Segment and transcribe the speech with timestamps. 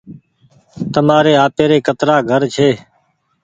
[0.93, 2.69] تمآري آپيري ڪترآ گهر ڇي۔